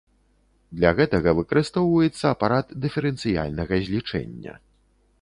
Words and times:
Для 0.79 0.91
гэтага 0.99 1.29
выкарыстоўваецца 1.41 2.25
апарат 2.35 2.67
дыферэнцыяльнага 2.87 3.73
злічэння. 3.87 4.53